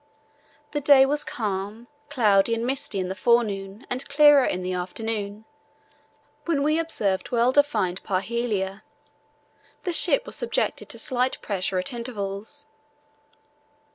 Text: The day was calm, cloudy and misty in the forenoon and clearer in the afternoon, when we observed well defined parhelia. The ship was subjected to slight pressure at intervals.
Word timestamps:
The 0.71 0.81
day 0.81 1.05
was 1.05 1.23
calm, 1.23 1.85
cloudy 2.09 2.55
and 2.55 2.65
misty 2.65 2.97
in 2.99 3.07
the 3.07 3.13
forenoon 3.13 3.85
and 3.87 4.09
clearer 4.09 4.43
in 4.45 4.63
the 4.63 4.73
afternoon, 4.73 5.45
when 6.45 6.63
we 6.63 6.79
observed 6.79 7.29
well 7.29 7.51
defined 7.51 8.01
parhelia. 8.01 8.81
The 9.83 9.93
ship 9.93 10.25
was 10.25 10.35
subjected 10.35 10.89
to 10.89 10.97
slight 10.97 11.39
pressure 11.43 11.77
at 11.77 11.93
intervals. 11.93 12.65